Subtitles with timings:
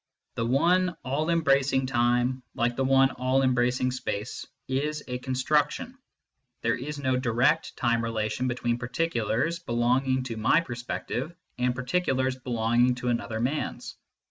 [0.33, 5.95] The one all embracing time, like the one all embracing space, is a construction;
[6.63, 12.35] there is no direct time relation between particulars belonging to my per spective and particulars
[12.35, 13.95] belonging to another man s.